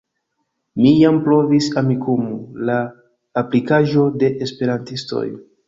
[0.85, 2.39] Mi jam provis Amikumu,
[2.71, 2.79] la
[3.45, 5.25] aplikaĵo de Esperantistoj.